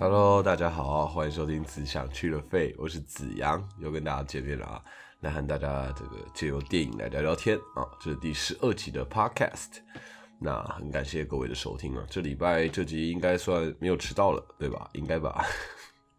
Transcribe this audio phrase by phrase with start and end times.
[0.00, 4.80] Hello，大家好，欢迎收听子想去了肺，我是子阳，又跟大家见面了啊，
[5.22, 9.80] 来和大家这个借由电影来聊聊天啊，这是第十二集的 Podcast，
[10.38, 14.88] 那很感谢各位的收听啊，这礼拜这集应该算没有迟到了，对吧？
[14.92, 15.44] 应该吧？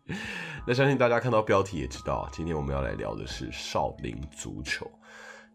[0.68, 4.92] 那相信大家看到标题也知道，今天我们要来聊的是少林足球。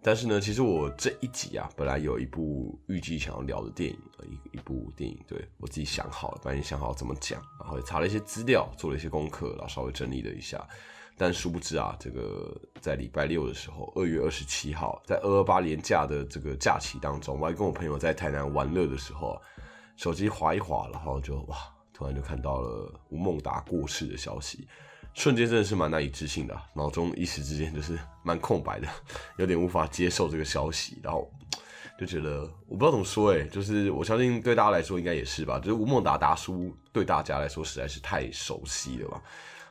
[0.07, 3.99] 但是呢，其实我这一集啊，本来有一部预计想要聊的电影，
[4.29, 10.63] 一一部电影，对我自己想好了，本来想好怎么讲，然后也查了一些资料，做了一些功课，然后稍微整理了一下。
[11.17, 19.41] 但殊不知啊，这个在礼拜六的时候，二月二十七号，在二二八连假的这个假期当中，我还跟我朋友在台南玩乐的时候，
[19.97, 21.57] 手机划一划，然后就哇，
[21.95, 24.69] 突然就看到了吴孟达过世的消息。
[25.15, 28.89] 瞬间真的是蛮难以置信的，脑中一时之间就是蛮空白的，
[29.39, 31.31] 有点无法接受这个消息，然后
[31.99, 39.23] 就觉得我不知道怎么说，哎，就是我相信对大家来说应该也是吧，就是吴孟达达叔对大家来说实在是太熟悉了吧，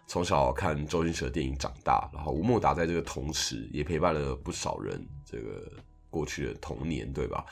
[0.07, 5.69] 从小看周星驰的电影长大，然后吴孟达在这个同时也陪伴了不少人这个
[6.09, 7.45] 过去的童年，对吧？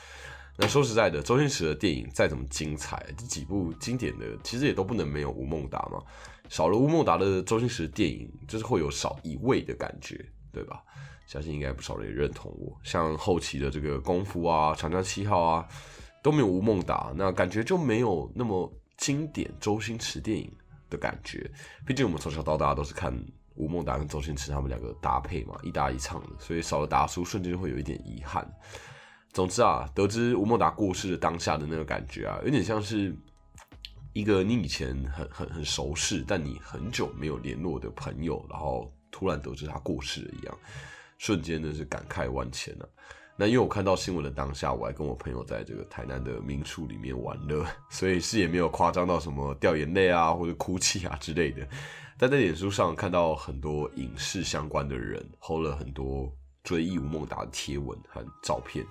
[0.56, 6.02] 那说实在的，周星驰的电影再怎么精彩，这几部经典的其实也都不能没有吴孟达嘛。
[6.52, 10.22] 少了吴孟达的周星驰电影，就是会有少一位的感觉，
[10.52, 10.82] 对吧？
[11.26, 12.78] 相信应该不少人也认同我。
[12.82, 15.66] 像后期的这个功夫啊、长江七号啊，
[16.22, 20.52] 都没有吴孟达，那感觉就没有那么经典周星驰电影
[20.90, 21.50] 的感觉。
[21.86, 23.18] 毕竟我们从小到大都是看
[23.54, 28.46] 吴孟达跟周星驰他们两个搭配嘛，一搭一唱的，所以少了达叔，瞬间就会有一点遗憾。
[29.32, 33.16] 总之啊，得知吴孟达过世的当下的那个感觉啊，有点像是。
[34.12, 40.58] 一个你以前很很很熟识，但你很久没有联络的朋友，然后突然得知他过世了一样，
[41.18, 42.86] 瞬间呢是感慨万千啊。
[43.34, 51.66] 那因为我看到新闻的当下，我还跟我朋友在这个台南的民宿里面玩乐， 所以是也没有夸张到什么掉眼泪啊或者哭泣啊之类的。
[52.18, 56.30] 但在脸书上看到很多影视相关的人 PO 了很多
[56.62, 58.86] 追忆吴孟达的贴文和照片。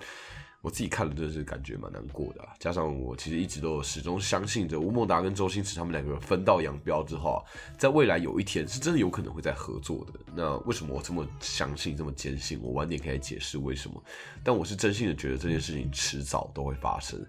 [0.62, 7.44] 我自己看了真的是感觉蛮难过的，加上我其实一直都始终相信着吴孟达跟周星驰他们两个人分道扬镳之后，
[7.76, 10.12] 在未来有一天是真的有可能会再合作的。
[10.36, 12.60] 那为什么我这么相信、这么坚信？
[12.62, 14.00] 我晚点可以解释为什么。
[14.44, 17.20] 但我是真心的觉得这件事情迟早都会发生，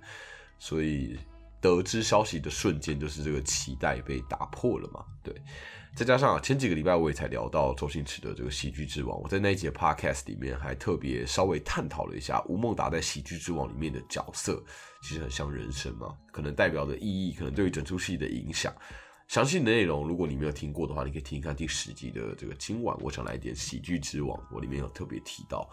[0.59, 1.17] 所以
[1.63, 5.03] 得知消息的瞬间，就是这个期待被打破了嘛？
[5.23, 5.33] 对。
[5.95, 14.61] 再加上啊，前几个礼拜我也才聊到周星驰的这个喜剧之王，我在那一节 podcast 里面还特别稍微探讨了一下吴孟达在喜剧之王里面的角色，
[15.03, 18.73] 其实很像人生嘛，可能代表的意义，可能对于整出戏的影响。
[19.27, 25.69] 详细的内容，如果你没有听过的话，你可以听一看第十集的这个今晚我想来点喜剧之王，我里面有特别提到。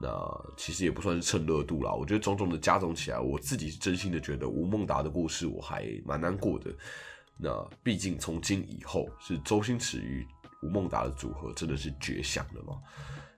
[0.00, 0.10] 那
[0.56, 6.74] 其实也不算是蹭热度啦，我觉得种种的加总起来，我自己是真心的觉得吴孟达的故事我还蛮难过的。
[7.36, 10.26] 那毕竟从今以后是周星驰与
[10.62, 12.80] 吴孟达的组合，真的是绝响了嘛？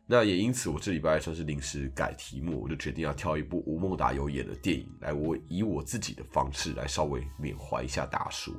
[0.06, 8.55] 那也因此，我这礼拜算是临时改题目，我就决定要挑一部吴孟达有演的电影来，我以我自己的方式来稍微缅怀一下大叔，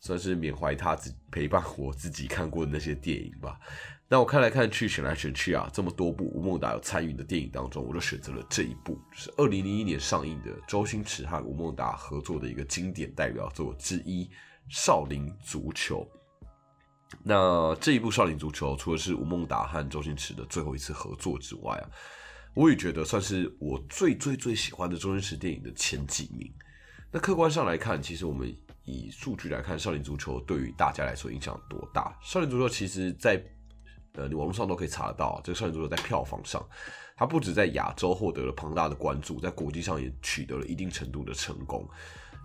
[0.00, 3.58] 算是缅怀他自陪伴我自己看过的那些电影吧。
[4.08, 14.30] 那我看来看去，选来选去啊，这么多部吴孟达有参与的电影当中，我就选择了这一部，就是二零零一年上映的周星驰和吴孟达合作的一个经典代表作之一。
[14.70, 16.06] 少林足球，
[17.22, 21.88] 那这一部少林足球，除了是吴孟达和周星驰的最后一次合作之外啊，
[22.52, 26.52] 我也觉得算是我最最最喜欢的周星驰电影的前几名。
[27.10, 28.54] 那客观上来看，其实我们
[28.84, 32.14] 以数据来看，少林足球对于大家来说影响多大？
[32.20, 33.42] 少林足球其实，在
[34.18, 36.60] 呃，你网络上都可以查得到，这个少林足球在票房上，
[37.16, 41.88] 它不止在亚洲获得了庞大的关注，在国际上也取得了一定程度的成功。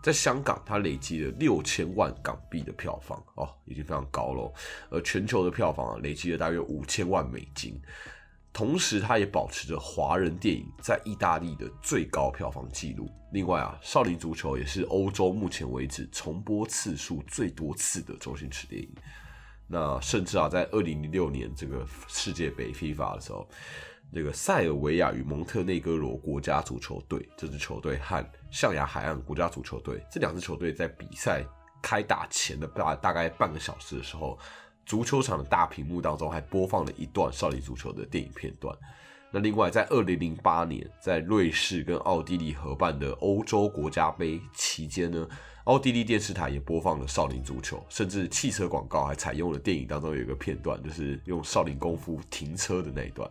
[0.03, 4.53] 在香港，它累积了六千万港币的票房哦，已经非常高了。
[4.89, 7.81] 而全球的票房啊，累积了大约五千万美金。
[8.51, 13.09] 同时，它也保持着华人电影在意大利的最高票房纪录。
[13.31, 18.89] 另外啊，《少林足球》也是欧洲目前为止重播次数最多次的周星驰电影。
[19.73, 23.49] 那甚至啊，在二零零六年这个世界杯 FIFA 的时候。
[24.15, 31.43] 这个塞尔维亚与蒙特内哥罗国家足球队这支球队和象牙海岸国家足球队这两支球队在比赛
[31.81, 34.37] 开打前的大大概半个小时的时候，
[34.85, 38.77] 足球场的大屏幕当中还播放了一段少林足球的电影片段。
[39.31, 45.27] 那另外，在二零零八年在瑞士跟奥地利合办的欧洲国家杯期间呢？
[45.65, 53.29] 奥地利电视台也播放了少林足球，甚至汽车广告还采用了电影当中有一个片段，就是用少林功夫停车的那一段。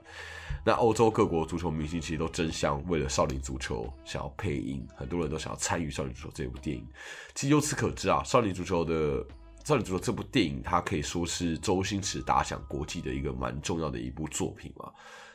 [0.64, 6.86] 那欧洲各国足球明星其实都争相为了少林足球想要配音，很多人都想要参与少林足球这部电影。
[7.34, 9.26] 其实由此可知啊，少林足球的
[9.64, 14.90] 少林足球》这部电影，它可以说是周星驰打响国际的一个蛮重要的一部作品嘛，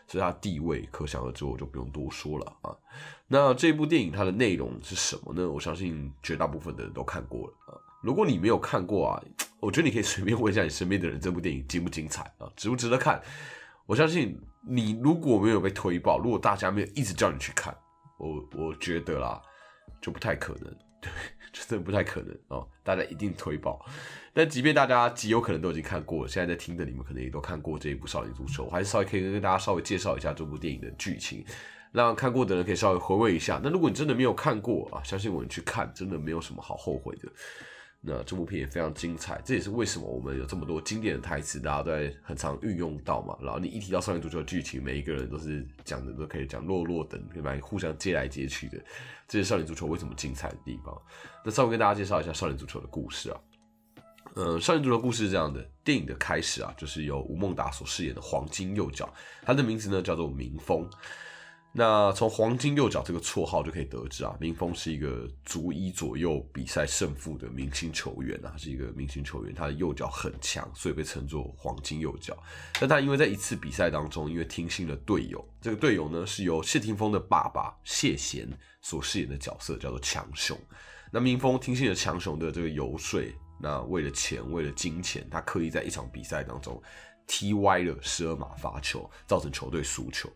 [0.08, 2.76] 所以它地位可想而知，我就不用多说了啊。
[3.28, 5.50] 那这部电影它的内容是什么呢？
[5.50, 7.76] 我相信绝大部分的人都看过了啊。
[8.02, 9.24] 如果你没有看过啊，
[9.60, 13.22] 我觉得你可以随便问一下你身边的人，这部电影精不精彩啊，值不值得看？
[13.86, 17.76] 我相信你如果没有被推爆，如果大家没有一直叫你去看，
[18.18, 19.42] 我我觉得啦，
[20.02, 21.12] 就不太可能， 对，
[21.52, 22.68] 真的不太可能哦。
[22.84, 23.86] 大家一定推爆。
[24.34, 31.44] 但即便大家极有可能都已经看过了，现在在听的你们可能也都看过这一部《少年足球》，我还是稍微可以跟大家稍微介绍一下这部电影的剧情，
[31.92, 33.60] 让看过的人可以稍微回味一下。
[33.64, 37.30] 那如果你真的没有看过啊，相信我，你去看真的没有什么好后悔的。
[38.00, 43.38] 那这部片也非常精彩，这也是为什么我们有这么多经典的台词，大家都在很常运用到嘛。
[43.42, 47.58] 然后你一提到少林足球的剧情，每一个人都是讲的都可以讲落落等，对吧？
[47.62, 48.78] 互相接来接去的，
[49.28, 50.96] 这是少林足球为什么精彩的地方。
[51.44, 53.42] 那稍微跟大家介绍一下少林足球的故事啊。
[54.36, 59.12] 嗯，少林足球故事是这样的，电影的开始啊，就是由吴孟达所饰演的黄金右脚，
[59.42, 60.88] 他的名字呢叫做明峰。
[61.74, 72.36] 那从黄金右脚这个绰号就可以得知啊，明峰是一个足以左右比赛胜负的明星球员啊，是一个明星球员，他的右脚很强，所以被称作黄金右脚。
[72.80, 78.50] 但他因为在一次比赛当中，因为听信了队友，这个队友呢是由谢霆锋的爸爸谢贤
[78.82, 80.58] 所饰演的角色，叫做强雄。
[81.12, 83.22] 那明峰听信了强雄的这个游说，
[83.62, 86.82] 那为了钱，为了金钱，他刻意在一场比赛当中
[87.28, 90.28] 踢歪了十二码罚球，造成球队输球。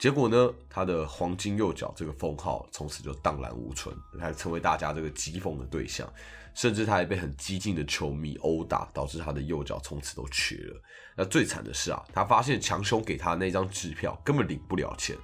[0.00, 6.10] 结果呢，他的黄金右脚这个封号从此就荡然无存，他成为大家这个讥讽的对象，
[6.54, 10.82] 甚至他还被很激进的球迷殴打，导致他的右脚从此都瘸了。
[11.14, 15.14] 那最惨的是啊，他发现强兄给他那张支票根本领不了钱，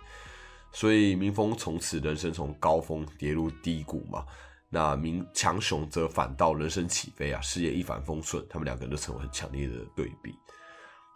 [0.73, 4.27] 所以明峰从此人生从高峰跌入低谷嘛。
[4.69, 10.35] 那明强雄则反倒人生起飞啊，事业一帆风顺，他们两个人都成为很强烈的对比。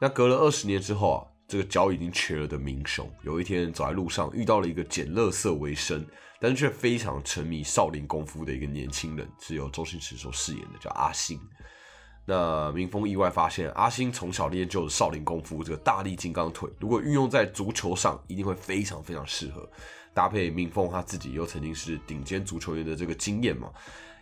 [0.01, 1.30] 那隔了二十年之后啊。
[1.51, 6.07] 这个脚已经瘸了的明雄，有一天走在路上，遇到了一个捡垃圾为生，
[6.39, 11.41] 但是却非常沉迷少林功夫的一个年轻人，是由周星驰所饰演的，叫阿星。
[12.25, 19.69] 那明峰意外发现，阿星从小练就的少林功夫这个大力金刚腿，如果运用在足球上，一定会非常非常适合。
[20.15, 23.73] 搭配明峰他自己又曾经是顶尖足球员的这个经验嘛。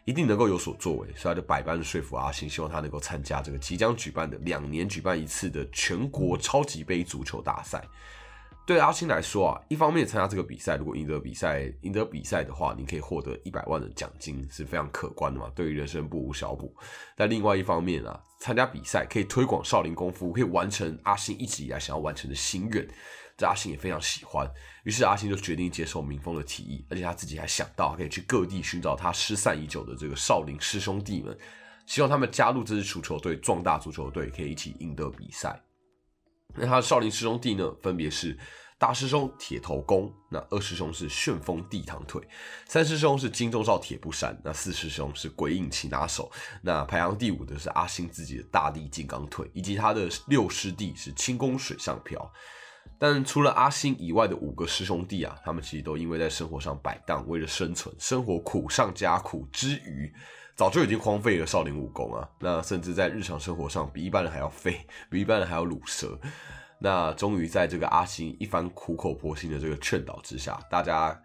[0.04, 7.84] 一定能够有所作为，所以他就百般说服阿星，希望他能够参加这个即将举办的两年举办一次的全国超级杯足球大赛。
[8.66, 16.74] 对阿星来说啊，一方面参加这个比赛，如果赢得比赛，赢得比赛的话，你可以获得一百万的奖金，是非常可观的嘛，对于人生不无小补。
[17.16, 22.86] 但另外一方面啊，参加比赛可以推广少林功夫，可以完成阿星一直以来想要完成的心愿。
[23.38, 24.50] 这阿星也非常喜欢，
[24.82, 31.38] 于是阿星就决定接受明峰的提议，而且他自己还想到可以去各地寻找他失散已久的这个少林师兄弟们，
[31.86, 35.62] 希望他们加入这支足球队，壮大足球队，可以一起赢得比赛。
[36.56, 38.36] 那他的少林师兄弟呢，分别是
[38.76, 42.20] 大师兄铁头功，那二师兄是旋风地堂腿，
[42.66, 46.28] 三师兄是金钟罩铁布衫，那四师兄是鬼影擒拿手，
[46.60, 52.28] 那排行第五的是阿星自己的大力金刚腿，以及他的六师弟是轻功水上漂。
[52.98, 60.12] 但除了阿星以外的五个师兄弟啊，他们其实都因为在生活上摆荡，为了生存，生活苦上加苦之余，
[60.56, 62.28] 早就已经荒废了少林武功啊。
[62.40, 66.18] 那甚至在日常生活上比一般人还要废，比一般人还要鲁蛇。
[66.80, 71.16] 那终于在这个阿星一番苦口婆心的这个劝导之下，大家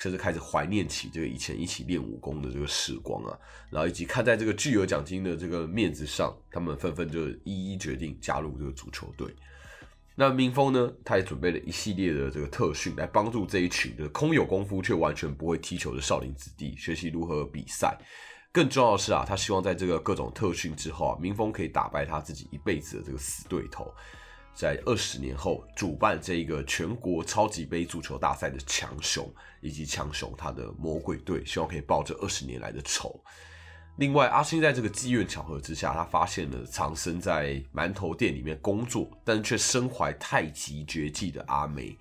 [0.00, 3.38] 甚至开始怀念起这个以前一起练武功的这个时光啊。
[3.70, 9.32] 然后以及看在这个巨额奖金的这个面子上，他们纷纷就一一决定加入这个足球队。
[10.20, 10.92] 那明峰呢？
[11.02, 17.96] 他也准备了一系列的这个特训，来帮助这一群的空有功夫却完全不会踢球的少林子弟学习如何比赛。
[18.52, 23.90] 更重要的是啊，他希望在这个各种特训之后啊，明峰可以打败他自己一辈子的这个死对头，
[24.52, 29.26] 在二十年后主办这一个全国超级杯足球大赛的强雄，
[29.62, 33.18] 以及强雄他的魔鬼队，希望可以报这二十年来的仇。
[34.00, 41.94] 另外，阿星在这个机缘巧合之下，他发现了藏身在馒头店里面工作，但却身怀太极绝技的阿梅，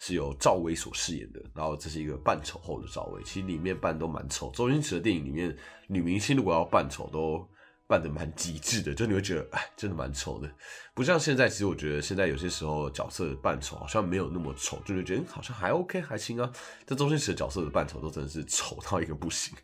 [0.00, 1.40] 是由赵薇所饰演的。
[1.54, 4.50] 然后这是一个扮丑后的赵薇，其实里面扮都蛮丑。
[4.50, 5.56] 周星驰的电影里面，
[5.86, 7.48] 女明星如果要扮丑，都
[7.86, 10.50] 扮的蛮极致的，就你会觉得，哎，真的蛮丑的。
[10.94, 16.50] 不像现在，其实我觉得现在有些时候角色扮丑好像没有那么丑，就会觉得好像还 OK 还行啊。
[16.86, 19.54] 但周星驰的角色的扮丑都真的是丑到一个不行。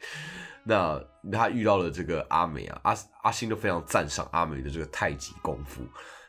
[0.62, 5.82] 那他遇到了这个阿美啊，阿阿星都非常赞赏阿美的这个太极功夫，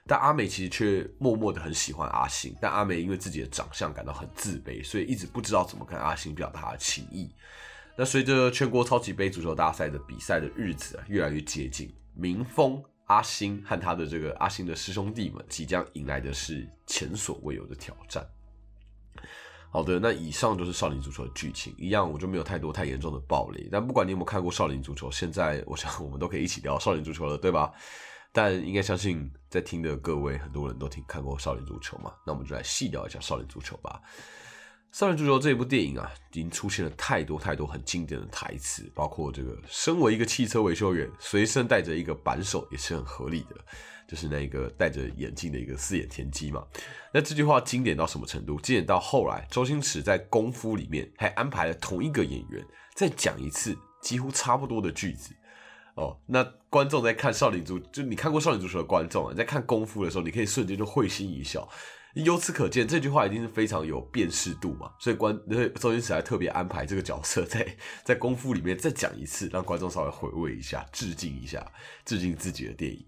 [0.07, 7.35] 但阿美其实却默默的很喜欢阿星，但阿美因为自己的长相感到很自卑，所以一直不知道怎么跟阿星表达情意。
[7.97, 18.25] 那随着全国超级杯足球大赛的比赛的日子啊越来越接近，明峰阿星和他的这个阿星的师兄弟们即将迎来的是前所未有的挑战。
[19.69, 23.69] 好的，那以上就是《少林足球》的剧情，一样我就没有太多太严重的暴力。
[23.71, 27.71] 但不管你有没有看过《少林足球》，现在我想我们都可以一起聊《少林足球》了，对吧？
[28.33, 34.01] 但应该相信在听的各位很多人都听看过《少林足球》嘛，那我们就来细聊一下《少林足球》吧。
[34.91, 43.55] 《少林足球》这一部电影啊，已经出现了太多太多很经典的台词，包括这个“身为一个汽车维修员，随身带着一个扳手也是很合理的”，
[44.05, 46.61] 就是那个戴着眼镜的一个四眼田鸡嘛。
[47.13, 48.59] 那这句话经典到什么程度？
[48.59, 55.33] 经典到后来周星驰在《功夫》里面还安排了同一个演员再讲一次几乎差不多的句子。
[55.95, 61.65] 哦，那观众在看《少林足》，就你看过《少林足球》的观众啊，在看《功夫》的时候，你可以瞬间就会心一笑。
[62.15, 65.33] 由此可见，这句话一定是非常有辨识度嘛，所以观
[65.75, 67.65] 周星驰还特别安排这个角色在
[68.03, 71.65] 在功夫里面再讲一次，让观众稍微回味一下，致敬一下，
[72.03, 73.05] 致敬自己的电影。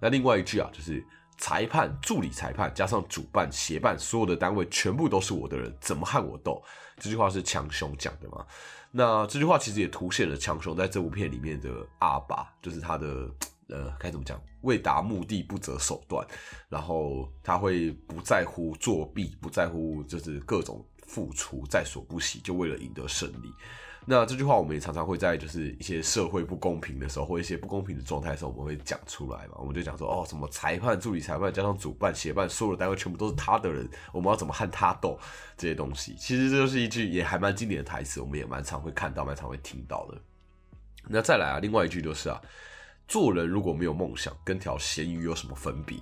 [0.00, 1.04] 那另外一句啊，就是
[1.36, 6.62] 裁判、助理裁判加上主办、协办所有的单位全部都是我的人，怎么和我斗？
[6.98, 8.46] 这句话是强雄讲的嘛？
[8.92, 13.28] 那这句话其实也凸显了强雄在这部片里面的阿爸，就是他的。
[13.68, 14.40] 呃，该怎么讲？
[14.62, 16.26] 为达目的不择手段，
[16.68, 23.52] 然后他会不在乎作弊，不在乎就是各种付出在所不惜，就为了赢得胜利。
[24.06, 29.54] 那这句话我们也常常会在就是一些社会不公平的时候，或一些不公平的状态的时候，我们会讲出来嘛。
[29.56, 35.18] 我们就讲说，哦，什么裁判、助理裁判加上主办、协办，所有的单位全部都是他的人，我们要怎么和他斗？
[35.56, 40.20] 这些东西，其实这就是一句也还蛮经典的台词，我们也蛮常会看到，蛮常会听到的。
[41.08, 42.38] 那再来啊，另外一句就是啊。
[43.06, 45.96] 做人如果没有梦想，跟条咸鱼有什么分别？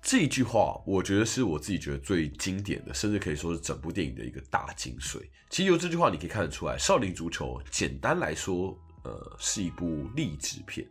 [0.00, 5.20] 这句话，我觉得是我自己觉得最经典的，甚至可以说是整部电影的一个大精髓。
[5.48, 10.84] 其实由这句话你可以看得出来，《少林足球》简单来说，呃，是一部励志片。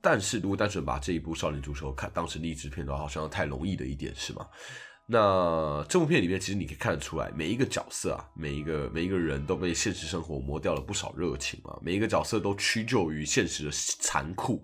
[0.00, 4.46] 但是如果单纯把这一部《少林足球》看当成励志片的话，好像太容易的一点，是吗？
[5.06, 11.76] 那这部片里面，其实你可以看得出来，每一个角色啊，每一个每一个人都被现实生活磨掉了不少热情啊。
[11.82, 13.70] 每一个角色都屈就于现实的
[14.00, 14.62] 残酷，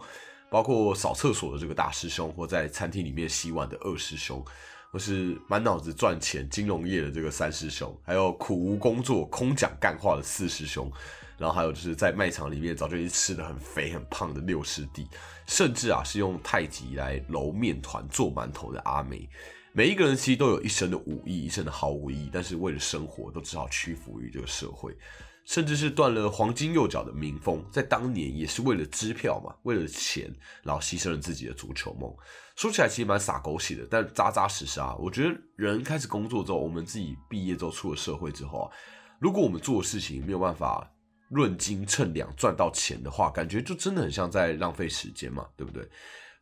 [0.50, 4.42] 包括扫厕所的这个大师兄，或在餐厅里面洗碗的二师兄，
[4.90, 10.90] 或是满脑子赚钱金融业的这个三师兄，还有苦无工作空讲干话的四师兄，
[11.36, 15.06] 然后还有就是在卖场里面早就已经吃的很肥很胖的六师弟，
[15.46, 19.28] 甚至啊是用太极来揉面团做馒头的阿梅。
[19.72, 24.96] 每一个人其实都有一身的武艺，一身的好武艺，但是为了生活，都只好屈服于这个社会，
[25.44, 30.34] 甚至是断了黄金右脚的民风，在当年也是为了支票嘛，为了钱，
[30.64, 32.12] 然后牺牲了自己的足球梦。
[32.56, 34.94] 说起来其实蛮洒狗血的，但扎扎实实啊。
[34.96, 38.70] 我觉得人开始工作之后，我们自己毕业之后出了社会之后啊，
[39.20, 40.92] 如果我们做事情没有办法
[41.30, 45.88] 论斤称两赚到钱的话，感觉就真的很像在浪费时间嘛，对不对？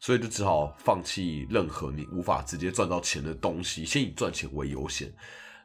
[0.01, 5.13] 所以就只好放弃任何你无法直接赚到钱的东西，先以赚钱为优先。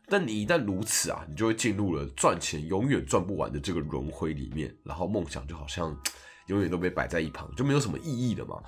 [0.07, 5.95] 但你一旦如此啊，你就会进入了赚钱永远赚不完的这个轮回里面，然后梦想就好像
[6.47, 8.61] 永远都被摆在一旁，就没有什么意义了嘛。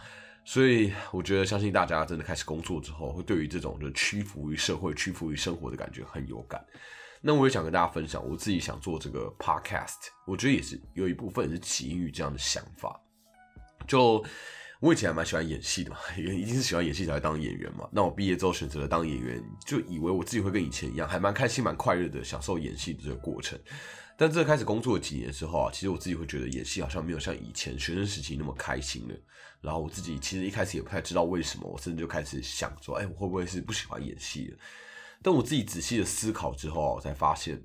[0.46, 6.64] 所以我觉得，相信大家真的开始工作之后，会对于这种就屈服于社会、屈服于生活的感觉很有感。
[7.20, 12.98] 那我也想跟大家分享，我自己想做这个 podcast，我觉得也是有一部分是起因于这样的想法，
[13.88, 14.24] 就。
[14.86, 17.90] 我以前还蛮喜欢演戏的嘛， 一定是喜欢演戏才会当演员嘛。
[17.92, 23.60] 那我毕业之后选择了当演员，就以为我自己会跟以前一样，还蛮开心、蛮快乐的，享受演戏的这个过程。
[24.16, 29.16] 但这开始工作几年之后啊，其实我自己会觉得演戏好像没有像以前学生时期那么开心了。
[29.60, 34.58] 然后我自己其实一开始也不太知道为什么，我甚至就开始想说，哎，我会不会是不喜欢演戏了？
[35.24, 37.60] 但我自己仔细的思考之后啊，我才发现。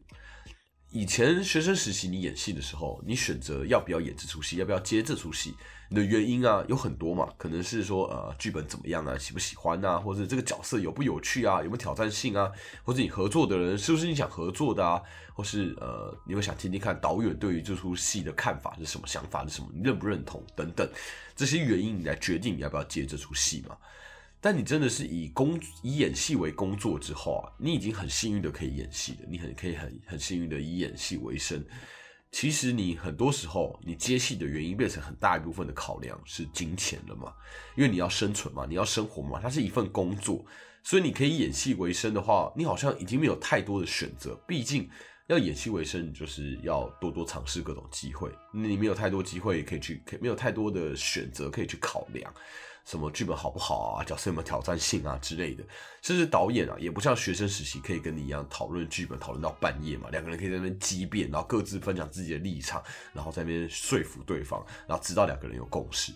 [0.92, 5.54] 以前学生时期，你演戏的时候，你选择要不要演这出戏，要不要接这出戏，
[5.88, 12.50] 你的原因啊有很多嘛，可能是说呃剧本怎么样啊，喜不喜欢啊，或者这个角色有不有趣啊，有没有挑战性啊，
[12.82, 15.00] 或者你合作的人是不是你想合作的啊，
[15.32, 20.90] 或是呃你会想听听看导演对于这出戏的看法是什么，想法是什么，你认不认同等等
[21.36, 23.76] 这些原因，你来决定你要不要接这出戏嘛。
[24.40, 31.62] 但你真的是以工以演戏为工作之后啊，你已经很幸运的可以演戏了，你很可以很很幸运的以演戏为生。
[32.32, 37.32] 其实你很多时候你接戏的原因变成很大一部分的考量是金钱了嘛，
[37.76, 40.44] 因为你要生存嘛，你要生活嘛，它是一份工作，
[40.84, 44.34] 所以你可以演戏为生的话，你好像已经没有太多的选择。
[44.46, 44.88] 毕竟
[45.26, 52.32] 要演戏为生，你就是要多多尝试各种机会，你没有太多机会可以去，可以没有太多的选择可以去考量。
[52.84, 54.04] 什么剧本好不好啊？
[54.04, 55.64] 角色有没有挑战性啊之类的，
[56.02, 60.08] 甚至导演啊，也不像学生时期可以跟你一样讨论剧本，讨论到半夜嘛。
[60.10, 62.82] 两个人可以在那边激辩，然后各自分享自己的立场，
[63.12, 66.12] 然后在那边说服对方，然后直到两个人有共识。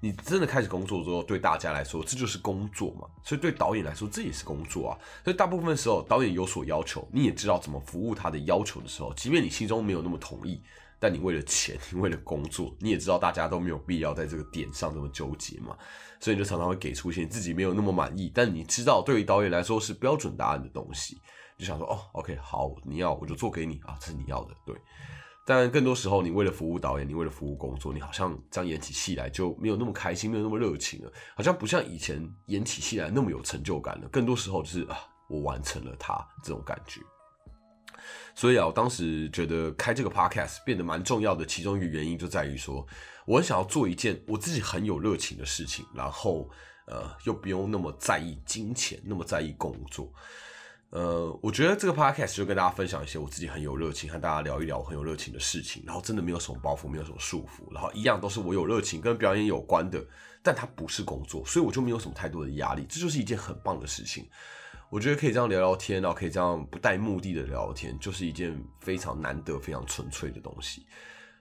[0.00, 4.98] 你真的开始工作之后，对大家来说这就是工作嘛，所以对导演来说这也是工作啊。
[5.24, 10.60] 所以大部分时候导演有所要求，你也知道怎么服务他的要求的时候，即便你心中没有那么同意，
[11.04, 15.76] 但你为了钱， 你为了工作，你也知道大家都没有必要在这个点上这么纠结嘛，
[16.18, 21.18] 所以你就常常会给出一些自己没有那么满意，但你知道对于导演来说是标准答案的东西，
[21.58, 24.74] 就想说哦，OK，好，你要我就做给你啊，这是你要的，对。
[25.46, 34.08] 但更多时候，你为了服务导演，你为了服务工作，你好像这样演起戏来就没有那么开心，没有那么热情了，好像不像以前演起戏来那么有成就感了。
[34.08, 34.96] 更多时候就是啊，
[35.28, 37.02] 我完成了它这种感觉。
[38.34, 42.86] 所以啊，我当时觉得开这个 podcast 变得蛮重要的，其中一个原因就在于说，
[43.26, 46.48] 我很想要做一件我自己很有热情的事情，然后
[46.86, 50.12] 呃，又不用那么在意金钱，那么在意工作。
[50.90, 60.00] 呃，我觉得这个 podcast 就跟大家分享一些我自己很有热情，和大家聊一聊我很有热情的事情，然后真的没有什么包袱，没有什么束缚，然后一样都是我有热情跟表演有关的，
[60.40, 64.28] 但它不是工作，所以我就没有什么太多的压力，这就是一件很棒的事情。
[64.94, 70.86] 我觉得可以这样聊聊天，然后可以这样不带目的的聊天，就是一件非常难得、非常纯粹的东西。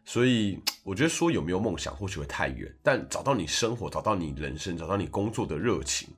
[0.03, 6.09] 所以我觉得说有没有梦想或许会太远，但找到你生活、找到你人生、找到你工作的热情。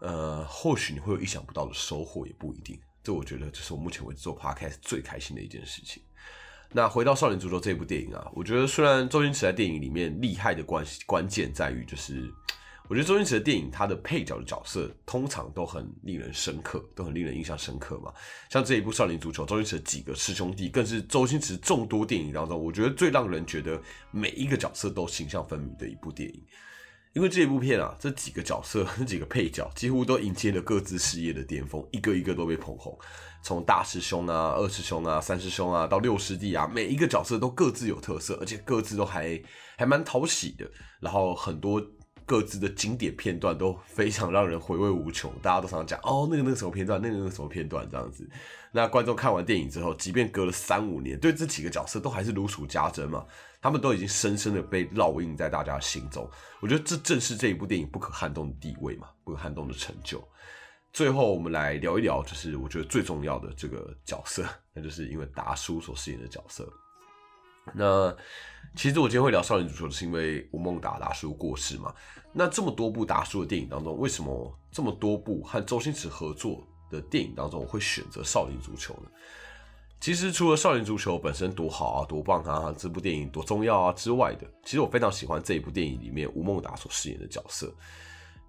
[0.00, 2.78] 呃，或许你会有意想不到的收获，也不一定。
[3.02, 6.00] 这我觉得这是我目前为止做 podcast 最开心的一件事情。
[6.70, 12.32] 那回到《少年足球》这部电影啊，我觉得虽然周星驰在电影里面厉害的关关键在于，就是
[12.88, 18.12] 我觉得周星驰的电影他的配角的角色通常都很令人深刻，都很令人印象深刻嘛。
[18.48, 26.44] 像这一部《少林足球》，周星驰的几个师兄弟，更是周星驰众多电影当中，我觉得最让人觉得每一个角色都形象分明的一部电影。
[27.12, 32.96] 因为这一部片啊，这几个角色、 这几个配角几乎都迎接了各自事业的巅峰，一个一个都被捧红。
[33.42, 39.42] 从大师兄啊、二师兄啊、三师兄啊，到六师弟啊，每一个角色都各自有特色，而且各自都还
[39.78, 40.70] 还蛮讨喜的。
[41.00, 41.80] 然后很多
[42.26, 48.28] 各自的经典片段都非常让人回味无穷，大家都常常讲哦，那个那个什么片段，那个那个什么片段这样子。
[48.72, 53.24] 那观众看完电影之后，即便隔了三五年，对这几个角色都还是如数家珍嘛。
[53.62, 56.28] 他们都已经深深的被烙印在大家心中，
[56.60, 60.22] 我觉得这正是这一部电影不可撼动的地位嘛，不可撼动的成就。
[60.92, 66.70] 最后，我们来聊一聊，就是我觉得最重要的这个角色，那就是因为达叔所饰演的角色。
[67.74, 68.14] 那
[68.74, 71.94] 其实我今天会聊少年足球，是因为吴孟达达叔过世嘛。
[72.32, 79.10] 那这么多部达叔的电影当中，为什么这么多部和周星驰合作的电影当中，我会选择少年足球呢？
[79.98, 87.74] 其实除了少年足球本身多好啊、多棒啊，这部电影多重要啊之外的，其实我非常喜欢这一部电影里面吴孟达所饰演的角色。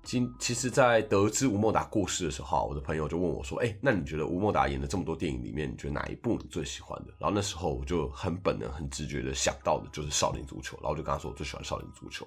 [0.08, 12.26] 今其实，在得知吴孟达过世的时候，我的朋友就问我说：“哎，那你觉得吴孟达演的这么多电影里面，你觉得哪一部你最喜欢的？”然后那时候我就很本能、很直觉的想到的就是《少林足球》，然后我就跟他说：“我最喜欢《少林足球》，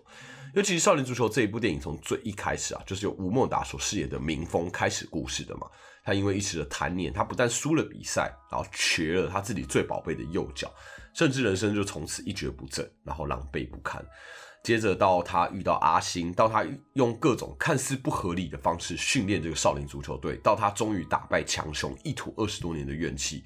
[0.53, 5.67] 尤其是《少林足球》这一部电影从最一开始啊，就是由吴孟达所饰演的明峰开始故事的嘛。
[6.05, 10.71] 他因为一时的贪念，他不但输了比赛，然后瘸了他自己最宝贝的右脚，
[11.15, 14.05] 甚至人生就从此一蹶不振，然后狼狈不堪。
[14.63, 23.43] 接着到他遇到阿星，到他用各种看似不合理的方式训练这个少林足球队，到他终于打败强雄，一吐二十多年的怨气。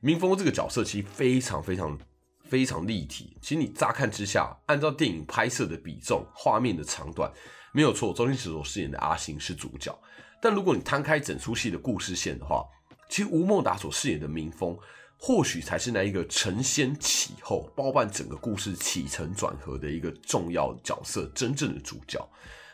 [0.00, 1.98] 明峰这个角色其实非常非常
[2.44, 3.36] 非常立体。
[3.42, 7.30] 其实你乍看之下，按照电影拍摄的比重、画面的长短，
[7.72, 9.96] 没有错，周星驰所饰演的阿星是主角。
[10.40, 12.64] 但如果你摊开整出戏的故事线的话，
[13.08, 14.78] 其实吴孟达所饰演的明峰。
[15.24, 22.28] 或许才是那一个承先启后、包办整个故事起承转合的一个重要角色，真正的主角。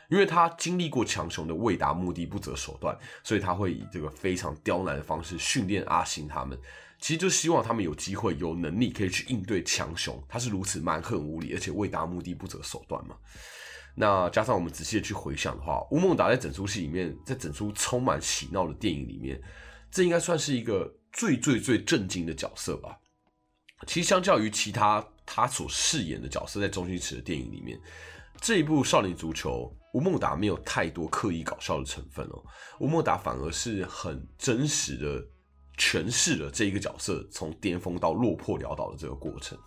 [0.09, 6.59] 因为他经历过强雄的为达目的不择手段，所以他会以这个非常刁难的方式训练阿星他们。
[6.99, 10.19] 其实就希望他们有机会、有能力可以去应对强雄。
[10.27, 13.15] 他是如此蛮横无理，而且为达目的不择手段嘛。
[13.95, 19.39] 那加上我们仔细的去回想的话，吴孟达在整出戏里面，在整出充满喜闹的电影里面，
[19.91, 20.95] 这应该算是一个。
[21.19, 22.97] 最最最震惊的角色吧，
[23.89, 27.77] 其实相较于其他他所饰演的角色，在周星驰的电影里面，
[28.41, 32.41] 这一部《少年足球》，吴孟达没有太多刻意搞笑的成分哦，
[32.79, 35.27] 吴孟达反而是很真实的
[35.77, 39.59] 诠释了这一个角色从巅峰到落魄潦倒的这个过程。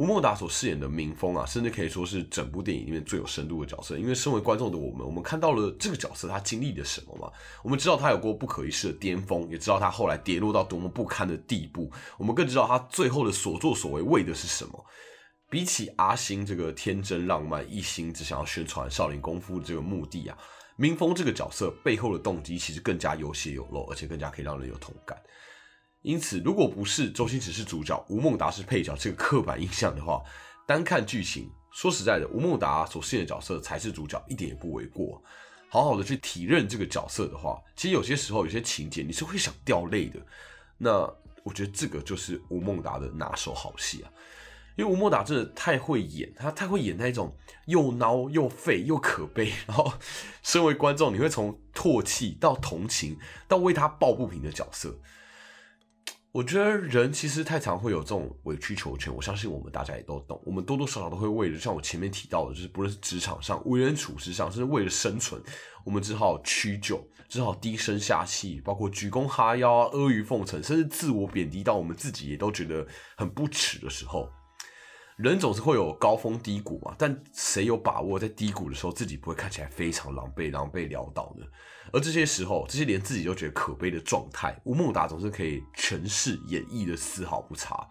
[0.00, 3.98] 吴孟达所饰演的明峰啊，甚至可以说是整部电影里面最有深度的角色。
[3.98, 7.30] 因为身为观众的我们，我们看到了这个角色他经历了什么嘛？
[7.62, 11.92] 我们知道他有过不可一世的巅峰，也知道他后来跌落到多么不堪的地步。
[12.16, 14.86] 我们更知道他最后的所作所为为的是什么。
[15.50, 20.38] 比起阿星这个天真浪漫、一心只想要宣传少林功夫这个目的啊，
[20.76, 25.20] 明峰这个角色背后的动机其实更加有血有肉，而且更加可以让人有同感。
[26.02, 30.22] 因此，如果不是周星驰是主角，吴孟达是配角这个刻板印象的话，
[30.66, 35.22] 单看剧情，说实在的，吴孟达所饰演的角色才是主角，一点也不为过。
[35.68, 40.18] 好好的去体认这个角色的话，其实有些时候有些情节你是会想掉泪的。
[40.78, 41.02] 那
[41.44, 44.10] 我觉得这个就是吴孟达的拿手好戏啊，
[44.76, 47.36] 因为吴孟达真的太会演，他太会演那种
[47.66, 49.92] 又孬又废又可悲，然后
[50.42, 54.98] 身为观众你会从唾弃到同情到为他抱不平的角色。
[56.32, 60.40] 我觉得人其实太常会有这种委曲求全，我相信我们大家也都懂。
[60.46, 65.42] 我们多多少少都会为了，像我前面提到的，就是不论是职场上、为人处事上，甚至为了生存，
[65.84, 74.30] 我们只好屈就，只好低声下气，包括鞠躬哈腰、阿谀奉承，甚至自我贬低到我们自己也都觉得很不耻的时候。
[75.22, 81.44] 人总是会有高峰低谷嘛，但谁有把握在低谷的时候自己不会看起来非常狼狈、狼狈潦倒呢？
[81.92, 87.86] 而这些时候，这些连自己都觉得可悲的状态，吴孟达总是可以诠释演绎的丝毫不差。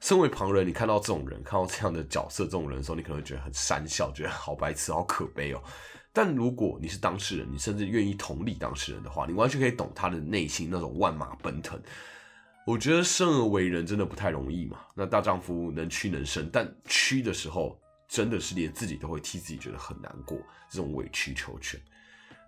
[0.00, 5.62] 身为旁人，你看到这种人，看到这样的角色、这种人的时候，你可能会觉得很讪笑，觉得好白痴、好可悲哦。
[6.12, 11.80] 但如果你是当事人，你甚至愿意同理当事人的话，你完全可以懂他的内心那种万马奔腾。
[12.68, 14.80] 我觉得生而为人真的不太容易嘛。
[14.94, 20.36] 那大丈夫能屈能伸，但屈的时候真的是连自己都会替自己觉得很难过，
[20.70, 21.80] 这种委曲求全。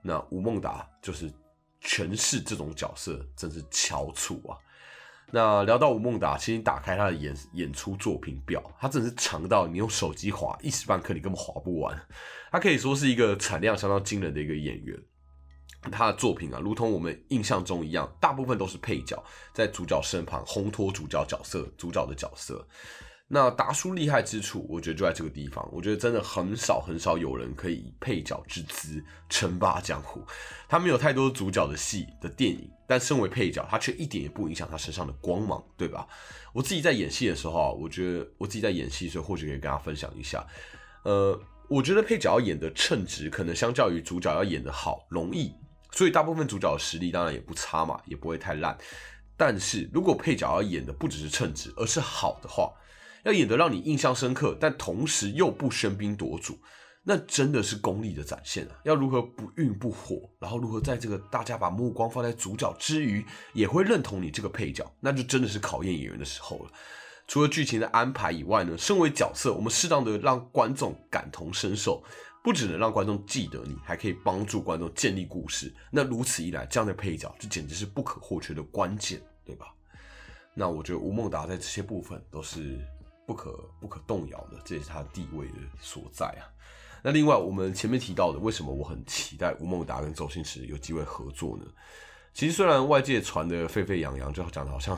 [0.02, 1.32] 那吴孟达就是
[1.82, 4.52] 诠释这种角色，真是翘楚啊。
[5.32, 11.98] 那聊到吴孟达，其实打开他的演演出作品表，他真的是长到你用手机划一时半刻你根本划不完。
[12.52, 15.02] 他可以说是一个产量相当惊人的一个演员。
[15.90, 19.22] 他的作品啊，如同我们印象中一样，大部分都是配角，
[19.54, 22.66] 在主角身旁烘托主角角色，主角的角色。
[23.32, 25.66] 那达叔厉害之处，我觉得就在这个地方。
[25.72, 30.20] 我觉得真的很少很少有人可以以配角之姿称霸江湖。
[30.68, 36.08] 他没有太多主角的戏的电影，但身为配角，他却一点也不影响他身上的光芒，对吧？
[36.52, 40.44] 我自己在演戏的时候啊，我觉得我自己在演戏的时候，或许可以跟大家分享一下。
[41.04, 45.54] 呃，我觉得配角要演的称职，可能相较于主角要演的好容易。
[45.92, 48.76] 所以大部分主角的实力当然也不差嘛，也不会太烂。
[49.36, 52.72] 但是如果配角要演的不只是称职，而是好的话，
[53.24, 56.58] 要演得让你印象深刻，但同时又不喧宾夺主，
[57.04, 58.76] 那真的是功力的展现啊！
[58.84, 63.24] 要如何不愠不火，然后如何在这个大家把目光放在主角之余，
[63.54, 66.70] 也会认同你这个配角，那就真的是考验演员的时候了。
[67.26, 72.04] 除了剧情的安排以外呢，身为角色，我们适当的让观众感同身受。
[72.42, 75.72] 不只能让观众记得你，还可以帮助观众建立故事。
[75.90, 79.74] 那如此一来，这样的配角就简直是不可或缺的关键，对吧？
[80.54, 82.80] 那我觉得吴孟达在这些部分都是
[83.26, 86.48] 不可不可动摇的，这也是他地位的所在啊。
[87.02, 91.64] 那另外，我们前面提到的，为什么我很期待吴孟达跟周星驰有机会合作呢？
[92.32, 94.96] 其实虽然外界传的沸沸扬扬，就讲的好像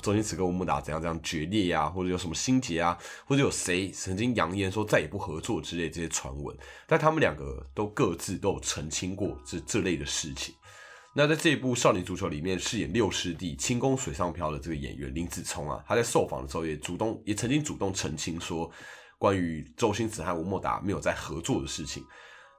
[0.00, 6.56] 周星驰跟吴孟达怎样怎样决裂呀，或者有什么心结啊，或者有谁曾经扬言说再也不合作之类这些传闻，
[6.86, 10.54] 但他们两个都各自都有澄清过这这类的事情。
[11.12, 18.70] 那在这一部《少年足球》里面饰演六师弟轻功水上漂的这个演员林子聪啊，他在受访的时候也主动也曾经主动澄清说，
[19.18, 22.04] 关于周星驰和吴孟达没有在合作的事情。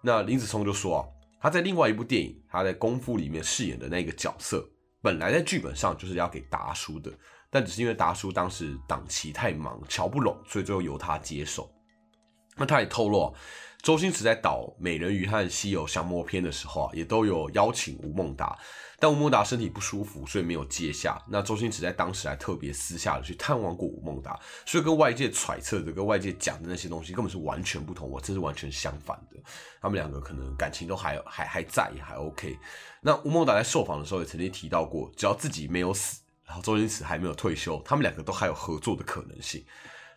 [0.04, 1.06] 那林子聪就说啊。
[1.42, 4.64] 他在另外一部电影，他在《功夫》里面饰演的那个角色，
[5.02, 7.12] 本来在剧本上就是要给达叔的，
[7.50, 11.68] 但只是因为达叔当时档期太忙，瞧不拢，所以最后由他接手。
[12.62, 13.34] 那他也透露。
[13.82, 18.56] 周星驰在导《美人鱼》和《西游降魔篇》的时候啊，也都有邀请吴孟达，
[19.00, 21.19] 但吴孟达身体不舒服，所以没有接下。
[21.28, 29.39] 那周星驰在当时还特别私下的去探望过吴孟达，所以跟外界揣测的、跟外界讲的那些东西根本是完全不同，我这是完全相反的。
[29.82, 32.56] 他们两个可能感情都还还还在，也还 OK。
[33.02, 39.65] 那吴孟达在受访的时候也曾经提到过，只要自己没有死，然后周星驰还没有退休，他们两个都还有合作的可能性。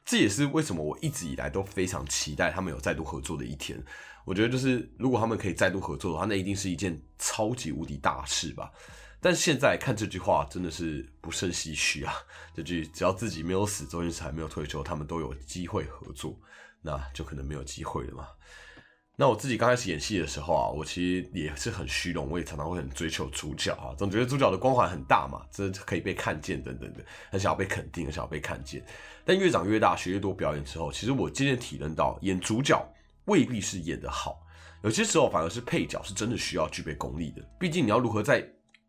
[0.04, 3.82] 这也是为什么我一直以来都非常期待他们有再度合作的一天。
[4.24, 8.70] 我觉得就是如果他们可以再度合作的话，那一定是一件超级无敌大事吧。
[9.20, 12.14] 但现在看这句话真的是不胜唏嘘啊！
[12.54, 16.38] 这句只要自己没有死，周星驰还没有退休，他们都有机会合作，
[16.82, 18.28] 那就可能没有机会了嘛。
[19.16, 28.84] 那我自己刚开始演戏的时候啊，我其实也是很虚荣，我也常常会很追求主角啊，总觉得主角的光环很大嘛，这可以被看见等等的，很想要被肯定，很想要被看见。
[29.24, 32.84] 但越长越大，学越多表演之后，其实我渐渐体认到，演主角
[33.26, 34.40] 未必是演得好，
[34.82, 37.42] 有些时候反而是配角是真的需要具备功力的。
[37.56, 38.44] 毕竟你要如何在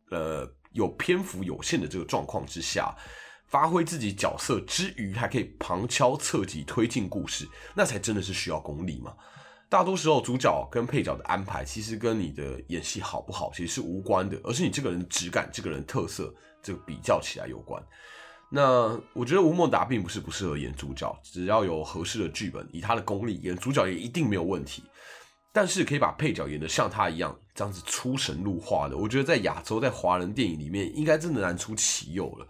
[0.10, 2.96] 呃有篇幅有限的这个状况之下，
[3.46, 9.16] 发挥自己角色之余，还可以旁敲侧击推进故事，那才真的是需要功力嘛。
[9.68, 17.84] 大多时候，主角跟配角的安排其实跟你的演戏好不好其实是无关的，而是你这个人质感、这个人特色这个比较起来有关。
[18.50, 24.84] 那我觉得吴孟达并不是不适合演主角，只要有合适的剧本，以他的功力演主角也一定没有问题。
[25.52, 32.48] 但是可以把配角演得像他一样这样子出神入化的，我觉得在亚洲在华人电影里面应该真的难出其右了。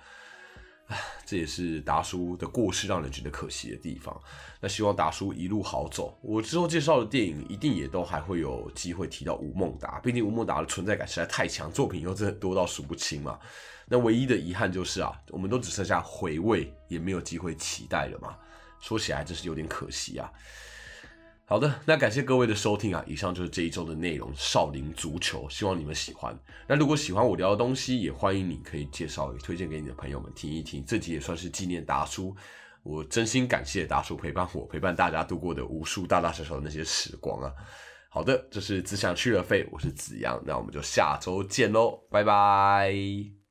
[1.25, 4.15] 这也是达叔的过世让人觉得可惜的地方。
[4.61, 6.17] 那希望达叔一路好走。
[6.21, 13.39] 我之后介绍的电影一定也都还会有机会提到吴孟达，毕竟吴孟达的存在感实在太强，作品又真的多到数不清嘛。
[13.87, 18.37] 那唯一的遗憾就是啊，我们都只剩下回味，也没有机会期待了嘛。
[18.79, 20.31] 说起来真是有点可惜啊。
[21.47, 23.03] 好的，那感谢各位的收听啊！
[23.05, 26.35] 以上就是这一周的内容，少林足球，希望你们喜欢。
[26.67, 30.83] 那如果喜欢我聊的东西，也欢迎你可以介绍、推荐给你的朋友们听一听。
[30.83, 32.35] 这集也算是纪念达叔，
[32.81, 37.53] 我真心感谢达叔陪伴我、陪伴大家度过的无数大大小小的那些时光啊！
[38.09, 43.44] 好的，这是只想去了费，我是子阳，那我们就下周见喽，拜拜。